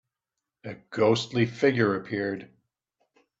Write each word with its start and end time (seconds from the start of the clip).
A 0.63 0.73
ghostly 0.89 1.45
figure 1.45 1.93
appeared. 1.95 2.49